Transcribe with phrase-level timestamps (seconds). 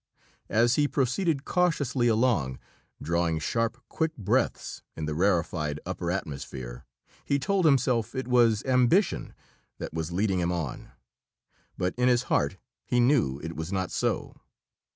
[0.49, 2.57] As he proceeded cautiously along,
[3.03, 6.85] drawing sharp, quick breaths in the rarefied upper atmosphere,
[7.23, 9.35] he told himself it was ambition
[9.77, 10.91] that was leading him on,
[11.77, 14.33] but in his heart he knew it was not so.